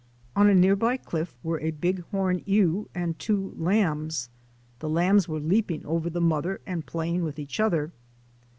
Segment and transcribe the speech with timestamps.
[0.35, 4.29] On a near by cliff were a Bighorn ewe and two lambs.
[4.79, 7.91] The lambs were leaping over the mother and playing with each other.